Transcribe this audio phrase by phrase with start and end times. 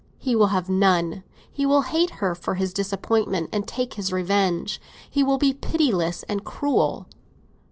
[0.17, 1.21] He will have none.
[1.51, 6.23] He will hate her for his disappointment, and take his revenge; he will be pitiless
[6.23, 7.05] and cruel.